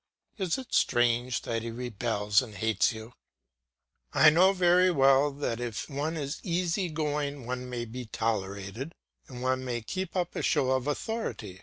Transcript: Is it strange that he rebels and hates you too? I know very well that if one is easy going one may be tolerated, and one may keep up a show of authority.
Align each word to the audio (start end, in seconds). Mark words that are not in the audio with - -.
Is 0.39 0.57
it 0.57 0.73
strange 0.73 1.43
that 1.43 1.61
he 1.61 1.69
rebels 1.69 2.41
and 2.41 2.55
hates 2.55 2.91
you 2.91 3.09
too? 3.09 3.13
I 4.15 4.31
know 4.31 4.51
very 4.51 4.89
well 4.89 5.29
that 5.31 5.59
if 5.59 5.87
one 5.91 6.17
is 6.17 6.39
easy 6.41 6.89
going 6.89 7.45
one 7.45 7.69
may 7.69 7.85
be 7.85 8.05
tolerated, 8.07 8.95
and 9.27 9.43
one 9.43 9.63
may 9.63 9.81
keep 9.83 10.15
up 10.15 10.35
a 10.35 10.41
show 10.41 10.71
of 10.71 10.87
authority. 10.87 11.59